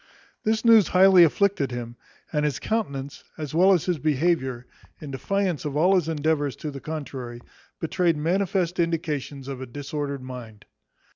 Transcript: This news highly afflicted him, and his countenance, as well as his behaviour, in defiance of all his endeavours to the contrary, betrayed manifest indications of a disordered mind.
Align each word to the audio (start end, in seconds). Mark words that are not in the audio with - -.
This 0.43 0.65
news 0.65 0.87
highly 0.87 1.23
afflicted 1.23 1.69
him, 1.69 1.95
and 2.33 2.43
his 2.43 2.57
countenance, 2.57 3.23
as 3.37 3.53
well 3.53 3.71
as 3.71 3.85
his 3.85 3.99
behaviour, 3.99 4.65
in 4.99 5.11
defiance 5.11 5.63
of 5.63 5.77
all 5.77 5.93
his 5.93 6.09
endeavours 6.09 6.55
to 6.55 6.71
the 6.71 6.81
contrary, 6.81 7.39
betrayed 7.79 8.17
manifest 8.17 8.79
indications 8.79 9.47
of 9.47 9.61
a 9.61 9.67
disordered 9.67 10.23
mind. 10.23 10.65